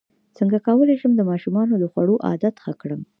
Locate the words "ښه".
2.63-2.73